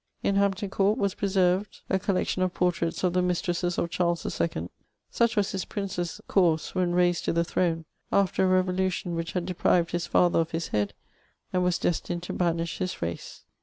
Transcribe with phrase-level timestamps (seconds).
[0.23, 4.67] In Hampton Couxi was preserved a coUection of portraits of tiie mistr^ses c^ Charles IL:
[5.11, 9.45] such was tiiis princess oouae when raised to the throne, after a reydution whidi had
[9.45, 10.95] de priyed his father of his head,
[11.53, 13.43] and was destined to banish his race.